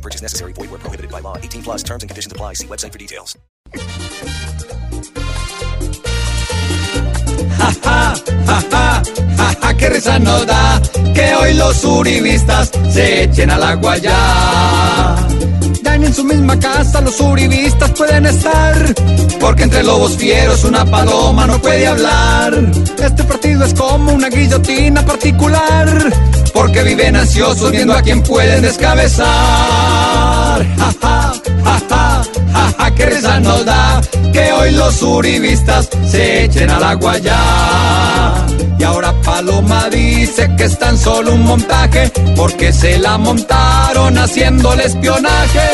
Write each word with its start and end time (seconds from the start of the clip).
No 0.00 0.02
purchase 0.02 0.22
necessary. 0.22 0.52
Void 0.54 0.70
where 0.70 0.80
prohibited 0.80 1.10
by 1.12 1.20
law. 1.20 1.36
18 1.36 1.62
plus 1.62 1.82
terms 1.82 2.02
and 2.02 2.08
conditions 2.08 2.32
apply. 2.32 2.54
See 2.54 2.66
website 2.66 2.92
for 2.92 2.98
details. 2.98 3.36
Ja, 7.58 7.70
ja, 7.84 8.14
ja, 8.46 9.02
ja, 9.36 9.54
ja, 9.60 9.76
qué 9.76 9.90
risa 9.90 10.18
nos 10.18 10.46
da 10.46 10.80
que 11.14 11.34
hoy 11.34 11.52
los 11.54 11.84
uribistas 11.84 12.70
se 12.94 13.24
echen 13.24 13.50
al 13.50 13.62
agua 13.62 13.98
ya. 13.98 15.16
Ya 15.82 15.98
ni 15.98 16.06
en 16.06 16.14
su 16.14 16.24
misma 16.24 16.58
casa 16.58 17.02
los 17.02 17.20
uribistas 17.20 17.90
pueden 17.90 18.24
estar, 18.24 18.94
porque 19.38 19.64
entre 19.64 19.82
lobos 19.82 20.16
fieros 20.16 20.64
una 20.64 20.90
paloma 20.90 21.46
no 21.46 21.60
puede 21.60 21.86
hablar. 21.86 22.54
Este 23.02 23.24
partido 23.24 23.66
es 23.66 23.74
como 23.74 24.12
una 24.12 24.30
guillotina 24.30 25.04
particular, 25.04 26.10
porque 26.54 26.82
viven 26.84 27.16
ansiosos 27.16 27.70
viendo 27.70 27.92
a 27.94 28.00
quién 28.00 28.22
pueden 28.22 28.62
descabezar. 28.62 29.79
Ja, 30.50 30.92
ja, 32.52 32.72
ja, 32.78 32.94
qué 32.94 33.06
risa 33.06 33.40
nos 33.40 33.64
da 33.64 34.00
que 34.32 34.52
hoy 34.52 34.72
los 34.72 35.02
uribistas 35.02 35.88
se 36.06 36.44
echen 36.44 36.70
al 36.70 36.82
agua 36.82 37.18
ya. 37.18 38.46
Y 38.78 38.82
ahora 38.82 39.12
Paloma 39.22 39.88
dice 39.90 40.50
que 40.56 40.64
es 40.64 40.78
tan 40.78 40.96
solo 40.96 41.34
un 41.34 41.44
montaje 41.44 42.10
porque 42.36 42.72
se 42.72 42.98
la 42.98 43.18
montaron 43.18 44.16
haciendo 44.18 44.72
el 44.72 44.80
espionaje. 44.80 45.68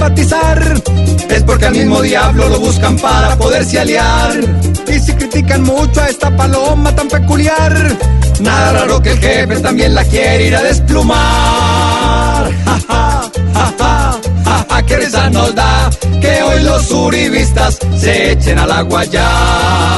Simpatizar, 0.00 0.82
es 1.28 1.42
porque 1.42 1.66
al 1.66 1.74
mismo 1.74 2.00
diablo 2.00 2.48
lo 2.48 2.58
buscan 2.58 2.96
para 2.96 3.36
poderse 3.36 3.80
aliar. 3.80 4.32
Y 4.88 4.98
si 4.98 5.12
critican 5.12 5.62
mucho 5.62 6.00
a 6.00 6.06
esta 6.06 6.34
paloma 6.34 6.94
tan 6.94 7.06
peculiar, 7.06 7.98
nada 8.40 8.72
raro 8.72 9.02
que 9.02 9.10
el 9.10 9.18
jefe 9.18 9.60
también 9.60 9.94
la 9.94 10.02
quiere 10.04 10.46
ir 10.46 10.56
a 10.56 10.62
desplumar. 10.62 12.50
Ja, 12.66 12.80
ja, 12.88 13.30
ja, 13.54 13.74
ja, 13.78 14.20
ja, 14.44 14.66
ja, 14.68 14.86
qué 14.86 14.96
risa 14.96 15.28
nos 15.30 15.54
da 15.54 15.90
que 16.20 16.42
hoy 16.42 16.62
los 16.62 16.90
uribistas 16.90 17.78
se 17.96 18.32
echen 18.32 18.58
al 18.58 18.72
agua 18.72 19.04
ya. 19.04 19.89